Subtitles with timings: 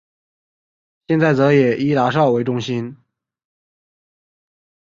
[1.07, 2.97] 现在则以伊达邵为中心。